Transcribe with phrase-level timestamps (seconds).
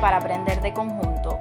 [0.00, 1.38] para aprender de conjunto.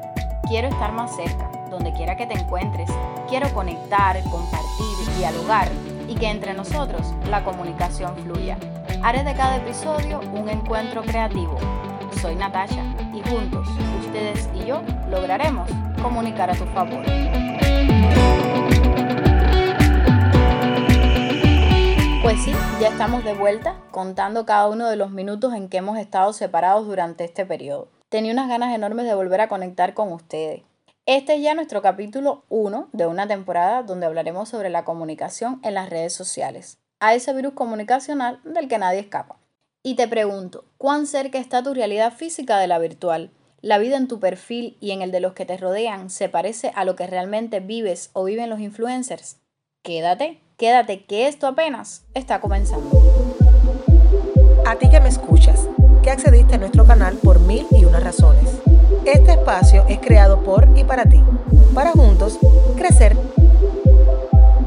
[0.48, 2.90] Quiero estar más cerca, donde quiera que te encuentres.
[3.28, 5.68] Quiero conectar, compartir, dialogar
[6.08, 8.58] y que entre nosotros la comunicación fluya.
[9.04, 11.58] Haré de cada episodio un encuentro creativo.
[12.22, 12.84] Soy Natasha
[13.14, 13.68] y juntos,
[14.00, 15.70] ustedes y yo, lograremos
[16.02, 17.04] comunicar a tu favor.
[22.24, 25.98] Pues sí, ya estamos de vuelta contando cada uno de los minutos en que hemos
[25.98, 27.97] estado separados durante este periodo.
[28.10, 30.62] Tenía unas ganas enormes de volver a conectar con ustedes.
[31.06, 35.74] Este es ya nuestro capítulo 1 de una temporada donde hablaremos sobre la comunicación en
[35.74, 39.36] las redes sociales, a ese virus comunicacional del que nadie escapa.
[39.84, 43.32] Y te pregunto, ¿cuán cerca está tu realidad física de la virtual?
[43.60, 46.72] ¿La vida en tu perfil y en el de los que te rodean se parece
[46.76, 49.42] a lo que realmente vives o viven los influencers?
[49.84, 52.90] Quédate, quédate que esto apenas está comenzando.
[54.66, 55.68] A ti que me escuchas,
[56.10, 58.50] accediste a nuestro canal por mil y una razones.
[59.06, 61.22] Este espacio es creado por y para ti,
[61.74, 62.40] para juntos
[62.76, 63.16] crecer.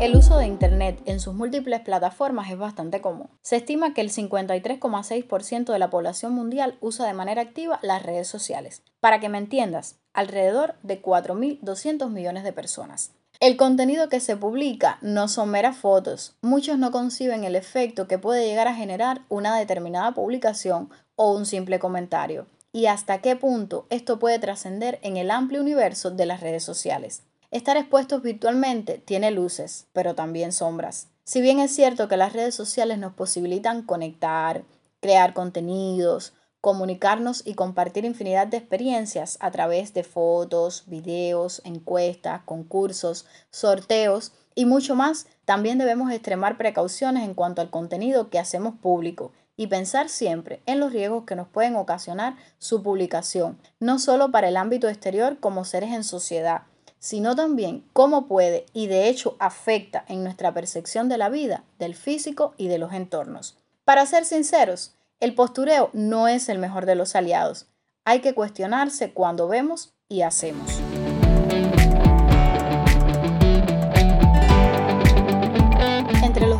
[0.00, 3.28] El uso de Internet en sus múltiples plataformas es bastante común.
[3.42, 8.26] Se estima que el 53,6% de la población mundial usa de manera activa las redes
[8.26, 8.82] sociales.
[9.00, 13.12] Para que me entiendas, alrededor de 4.200 millones de personas.
[13.40, 16.36] El contenido que se publica no son meras fotos.
[16.42, 21.46] Muchos no conciben el efecto que puede llegar a generar una determinada publicación o un
[21.46, 26.40] simple comentario y hasta qué punto esto puede trascender en el amplio universo de las
[26.40, 27.22] redes sociales.
[27.50, 31.08] Estar expuestos virtualmente tiene luces, pero también sombras.
[31.24, 34.64] Si bien es cierto que las redes sociales nos posibilitan conectar,
[35.00, 43.26] crear contenidos, comunicarnos y compartir infinidad de experiencias a través de fotos, videos, encuestas, concursos,
[43.50, 49.32] sorteos y mucho más, también debemos extremar precauciones en cuanto al contenido que hacemos público
[49.56, 54.48] y pensar siempre en los riesgos que nos pueden ocasionar su publicación, no solo para
[54.48, 56.62] el ámbito exterior como seres en sociedad,
[56.98, 61.94] sino también cómo puede y de hecho afecta en nuestra percepción de la vida, del
[61.94, 63.56] físico y de los entornos.
[63.84, 67.68] Para ser sinceros, el postureo no es el mejor de los aliados.
[68.04, 70.80] Hay que cuestionarse cuando vemos y hacemos.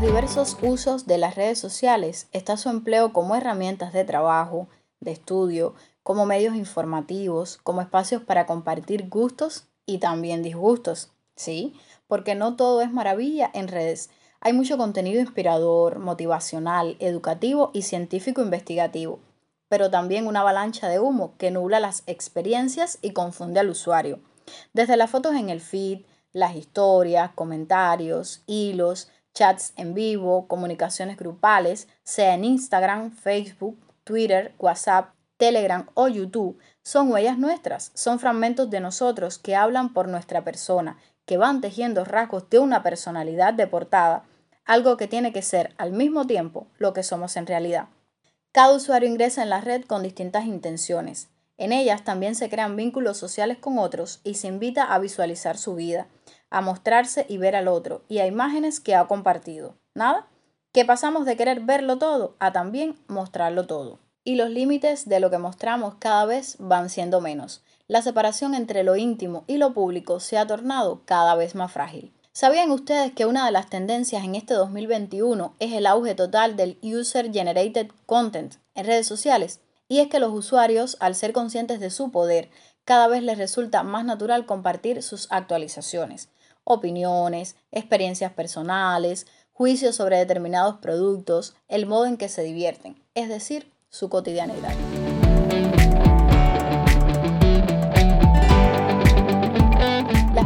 [0.01, 4.69] diversos usos de las redes sociales está su empleo como herramientas de trabajo,
[5.01, 11.13] de estudio, como medios informativos, como espacios para compartir gustos y también disgustos.
[11.37, 11.75] Sí,
[12.07, 14.11] porque no todo es maravilla en redes.
[14.43, 19.21] Hay mucho contenido inspirador, motivacional, educativo y científico investigativo,
[19.69, 24.19] pero también una avalancha de humo que nubla las experiencias y confunde al usuario.
[24.73, 31.89] Desde las fotos en el feed, las historias, comentarios, hilos, chats en vivo, comunicaciones grupales,
[32.03, 38.81] sea en Instagram, Facebook, Twitter, WhatsApp, Telegram o YouTube, son huellas nuestras, son fragmentos de
[38.81, 40.97] nosotros que hablan por nuestra persona,
[41.31, 44.25] que van tejiendo rasgos de una personalidad de portada,
[44.65, 47.87] algo que tiene que ser al mismo tiempo lo que somos en realidad.
[48.51, 51.29] Cada usuario ingresa en la red con distintas intenciones.
[51.57, 55.77] En ellas también se crean vínculos sociales con otros y se invita a visualizar su
[55.77, 56.09] vida,
[56.51, 59.77] a mostrarse y ver al otro, y a imágenes que ha compartido.
[59.95, 60.27] ¿Nada?
[60.73, 64.01] Que pasamos de querer verlo todo a también mostrarlo todo.
[64.25, 67.63] Y los límites de lo que mostramos cada vez van siendo menos.
[67.91, 72.13] La separación entre lo íntimo y lo público se ha tornado cada vez más frágil.
[72.31, 76.79] ¿Sabían ustedes que una de las tendencias en este 2021 es el auge total del
[76.85, 79.59] User Generated Content en redes sociales?
[79.89, 82.49] Y es que los usuarios, al ser conscientes de su poder,
[82.85, 86.29] cada vez les resulta más natural compartir sus actualizaciones
[86.63, 93.69] opiniones, experiencias personales, juicios sobre determinados productos, el modo en que se divierten, es decir,
[93.89, 94.77] su cotidianidad.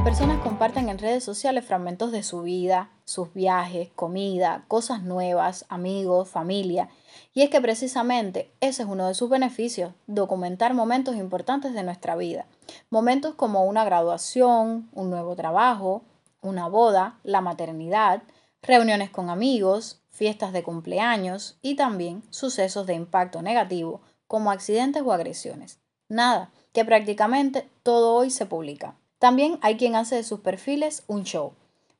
[0.04, 6.28] Personas comparten en redes sociales fragmentos de su vida, sus viajes, comida, cosas nuevas, amigos,
[6.28, 6.90] familia.
[7.32, 12.16] Y es que precisamente ese es uno de sus beneficios, documentar momentos importantes de nuestra
[12.16, 12.44] vida.
[12.90, 16.02] Momentos como una graduación, un nuevo trabajo,
[16.42, 18.22] una boda, la maternidad,
[18.60, 25.14] reuniones con amigos, fiestas de cumpleaños y también sucesos de impacto negativo como accidentes o
[25.14, 25.80] agresiones.
[26.10, 28.96] Nada, que prácticamente todo hoy se publica.
[29.24, 31.54] También hay quien hace de sus perfiles un show,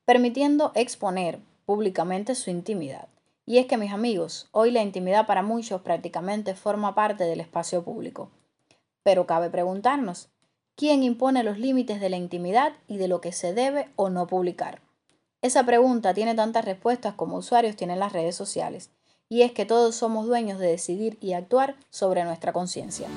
[0.05, 3.09] permitiendo exponer públicamente su intimidad.
[3.47, 7.83] Y es que mis amigos, hoy la intimidad para muchos prácticamente forma parte del espacio
[7.83, 8.29] público.
[9.03, 10.29] Pero cabe preguntarnos,
[10.77, 14.27] ¿Quién impone los límites de la intimidad y de lo que se debe o no
[14.27, 14.83] publicar?
[15.41, 18.91] Esa pregunta tiene tantas respuestas como usuarios tienen las redes sociales,
[19.31, 23.09] y es que todos somos dueños de decidir y actuar sobre nuestra conciencia.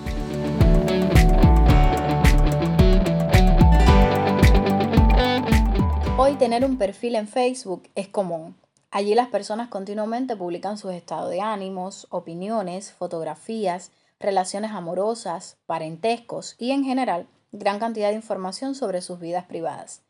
[6.38, 8.56] Tener un perfil en Facebook es común.
[8.92, 16.72] Allí las personas continuamente publican sus estados de ánimos, opiniones, fotografías, relaciones amorosas, parentescos y
[16.72, 20.04] en general gran cantidad de información sobre sus vidas privadas.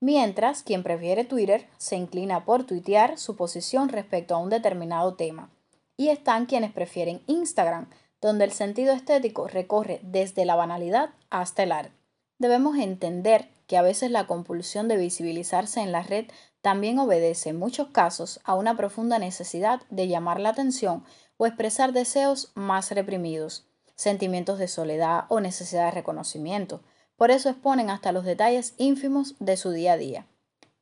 [0.00, 5.50] Mientras quien prefiere Twitter se inclina por tuitear su posición respecto a un determinado tema.
[5.96, 11.72] Y están quienes prefieren Instagram, donde el sentido estético recorre desde la banalidad hasta el
[11.72, 11.92] arte.
[12.38, 16.26] Debemos entender que a veces la compulsión de visibilizarse en la red
[16.62, 21.04] también obedece en muchos casos a una profunda necesidad de llamar la atención
[21.36, 26.80] o expresar deseos más reprimidos, sentimientos de soledad o necesidad de reconocimiento.
[27.16, 30.26] Por eso exponen hasta los detalles ínfimos de su día a día.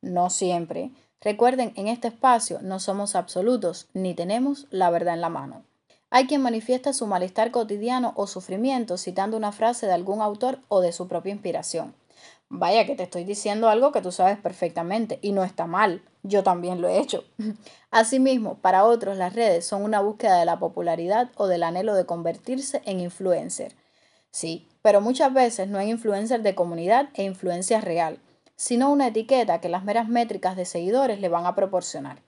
[0.01, 0.91] No siempre.
[1.21, 5.63] Recuerden, en este espacio no somos absolutos ni tenemos la verdad en la mano.
[6.11, 10.81] Hay quien manifiesta su malestar cotidiano o sufrimiento citando una frase de algún autor o
[10.81, 11.95] de su propia inspiración.
[12.49, 16.03] Vaya que te estoy diciendo algo que tú sabes perfectamente y no está mal.
[16.21, 17.23] Yo también lo he hecho.
[17.91, 22.05] Asimismo, para otros las redes son una búsqueda de la popularidad o del anhelo de
[22.05, 23.75] convertirse en influencer.
[24.29, 28.19] Sí, pero muchas veces no hay influencer de comunidad e influencia real,
[28.55, 32.21] sino una etiqueta que las meras métricas de seguidores le van a proporcionar.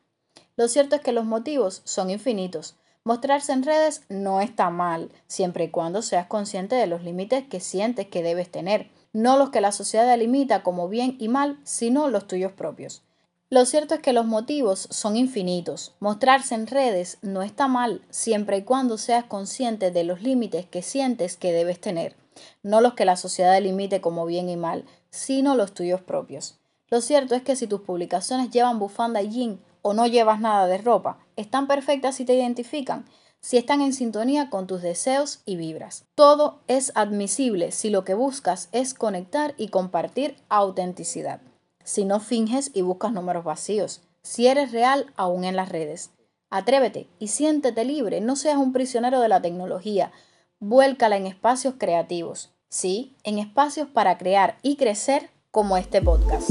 [0.55, 2.75] Lo cierto es que los motivos son infinitos.
[3.03, 7.59] Mostrarse en redes no está mal, siempre y cuando seas consciente de los límites que
[7.59, 12.07] sientes que debes tener no los que la sociedad delimita como bien y mal, sino
[12.07, 13.01] los tuyos propios.
[13.49, 15.95] Lo cierto es que los motivos son infinitos.
[15.99, 20.83] Mostrarse en redes no está mal siempre y cuando seas consciente de los límites que
[20.83, 22.15] sientes que debes tener,
[22.61, 26.59] no los que la sociedad delimite como bien y mal, sino los tuyos propios.
[26.91, 30.67] Lo cierto es que si tus publicaciones llevan bufanda y jean o no llevas nada
[30.67, 33.07] de ropa, están perfectas y te identifican,
[33.41, 36.05] si están en sintonía con tus deseos y vibras.
[36.15, 41.41] Todo es admisible si lo que buscas es conectar y compartir autenticidad.
[41.83, 46.11] Si no finges y buscas números vacíos, si eres real aún en las redes.
[46.49, 50.11] Atrévete y siéntete libre, no seas un prisionero de la tecnología,
[50.59, 56.49] vuélcala en espacios creativos, sí, en espacios para crear y crecer como este podcast.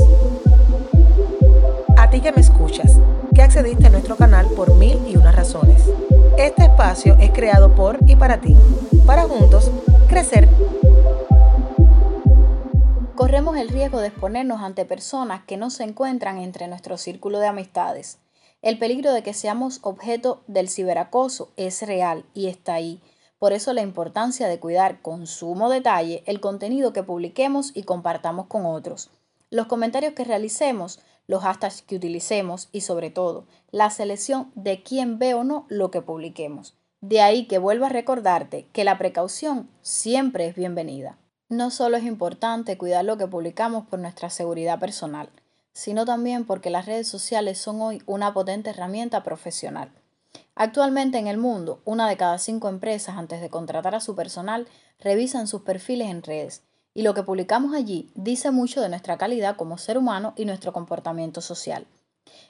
[1.96, 2.98] A ti que me escuchas,
[3.34, 5.82] que accediste a nuestro canal por mil y una razones.
[6.38, 8.54] Este espacio es creado por y para ti,
[9.06, 9.70] para juntos
[10.06, 10.46] crecer.
[13.14, 17.46] Corremos el riesgo de exponernos ante personas que no se encuentran entre nuestro círculo de
[17.46, 18.18] amistades.
[18.60, 23.00] El peligro de que seamos objeto del ciberacoso es real y está ahí.
[23.38, 28.46] Por eso la importancia de cuidar con sumo detalle el contenido que publiquemos y compartamos
[28.46, 29.10] con otros.
[29.48, 35.18] Los comentarios que realicemos los hashtags que utilicemos y sobre todo la selección de quién
[35.18, 36.74] ve o no lo que publiquemos.
[37.00, 41.18] De ahí que vuelvo a recordarte que la precaución siempre es bienvenida.
[41.48, 45.28] No solo es importante cuidar lo que publicamos por nuestra seguridad personal,
[45.72, 49.92] sino también porque las redes sociales son hoy una potente herramienta profesional.
[50.54, 54.66] Actualmente en el mundo, una de cada cinco empresas antes de contratar a su personal
[54.98, 56.62] revisan sus perfiles en redes
[56.96, 60.72] y lo que publicamos allí dice mucho de nuestra calidad como ser humano y nuestro
[60.72, 61.86] comportamiento social.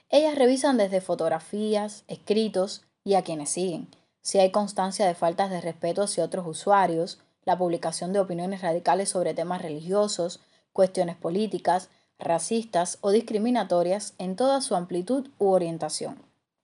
[0.08, 3.88] Ellas revisan desde fotografías, escritos y a quienes siguen,
[4.22, 9.08] si hay constancia de faltas de respeto hacia otros usuarios, la publicación de opiniones radicales
[9.08, 10.38] sobre temas religiosos,
[10.72, 11.88] cuestiones políticas,
[12.20, 16.22] racistas o discriminatorias en toda su amplitud u orientación.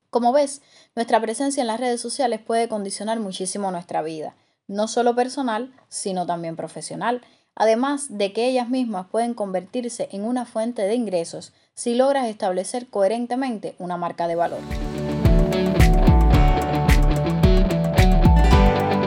[0.09, 0.63] Como ves,
[0.95, 4.37] nuestra presencia en las redes sociales puede condicionar muchísimo nuestra vida,
[4.69, 7.23] no solo personal, sino también profesional,
[7.55, 12.89] además de que ellas mismas pueden convertirse en una fuente de ingresos si logras establecer
[12.89, 14.61] coherentemente una marca de valor.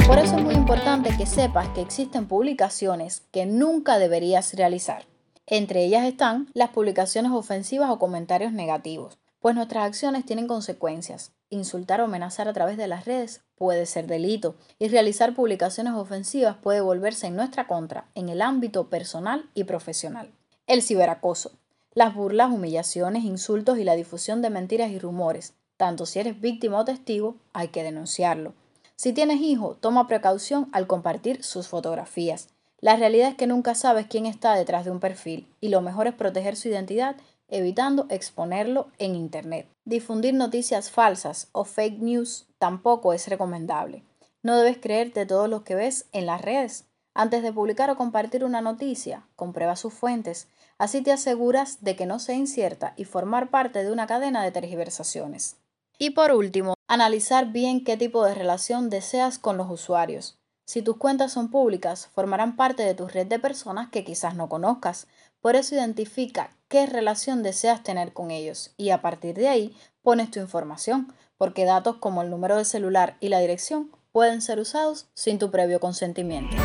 [0.08, 5.06] Por eso es muy importante que sepas que existen publicaciones que nunca deberías realizar.
[5.48, 11.35] Entre ellas están las publicaciones ofensivas o comentarios negativos, pues nuestras acciones tienen consecuencias.
[11.50, 16.58] Insultar o amenazar a través de las redes puede ser delito y realizar publicaciones ofensivas
[16.58, 20.32] puede volverse en nuestra contra en el ámbito personal y profesional.
[20.68, 21.52] El ciberacoso.
[21.94, 25.54] Las burlas, humillaciones, insultos y la difusión de mentiras y rumores.
[25.78, 28.54] Tanto si eres víctima o testigo, hay que denunciarlo.
[28.96, 32.50] Si tienes hijo, toma precaución al compartir sus fotografías.
[32.80, 36.08] La realidad es que nunca sabes quién está detrás de un perfil y lo mejor
[36.08, 37.16] es proteger su identidad
[37.48, 39.68] evitando exponerlo en Internet.
[39.86, 44.04] Difundir noticias falsas o fake news tampoco es recomendable.
[44.44, 46.86] No debes creerte todo lo que ves en las redes.
[47.14, 50.48] Antes de publicar o compartir una noticia, comprueba sus fuentes.
[50.78, 54.52] Así te aseguras de que no sea incierta y formar parte de una cadena de
[54.52, 55.56] tergiversaciones.
[55.98, 60.38] Y por último, analizar bien qué tipo de relación deseas con los usuarios.
[60.66, 64.50] Si tus cuentas son públicas, formarán parte de tu red de personas que quizás no
[64.50, 65.08] conozcas.
[65.46, 70.32] Por eso identifica qué relación deseas tener con ellos y a partir de ahí pones
[70.32, 75.06] tu información, porque datos como el número de celular y la dirección pueden ser usados
[75.14, 76.58] sin tu previo consentimiento.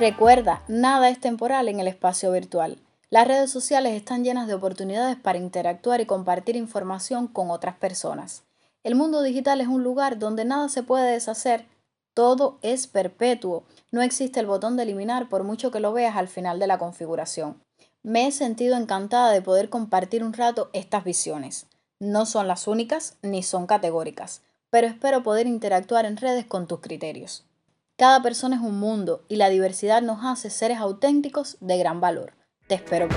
[0.00, 2.78] Recuerda, nada es temporal en el espacio virtual.
[3.10, 8.44] Las redes sociales están llenas de oportunidades para interactuar y compartir información con otras personas.
[8.82, 11.66] El mundo digital es un lugar donde nada se puede deshacer,
[12.14, 13.64] todo es perpetuo.
[13.90, 16.78] No existe el botón de eliminar por mucho que lo veas al final de la
[16.78, 17.62] configuración.
[18.02, 21.66] Me he sentido encantada de poder compartir un rato estas visiones.
[22.00, 26.80] No son las únicas ni son categóricas, pero espero poder interactuar en redes con tus
[26.80, 27.44] criterios.
[27.96, 32.32] Cada persona es un mundo y la diversidad nos hace seres auténticos de gran valor.
[32.66, 33.08] Te espero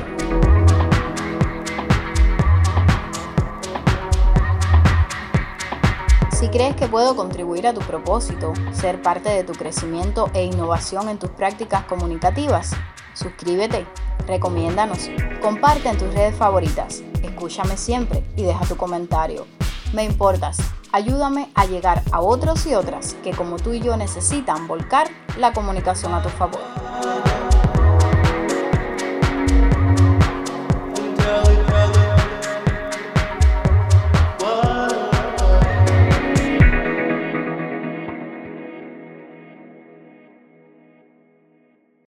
[6.35, 11.07] Si crees que puedo contribuir a tu propósito, ser parte de tu crecimiento e innovación
[11.07, 12.71] en tus prácticas comunicativas,
[13.13, 13.87] suscríbete,
[14.27, 15.09] recomiéndanos,
[15.41, 19.47] comparte en tus redes favoritas, escúchame siempre y deja tu comentario.
[19.93, 20.57] Me importas,
[20.91, 25.07] ayúdame a llegar a otros y otras que como tú y yo necesitan volcar
[25.39, 26.59] la comunicación a tu favor.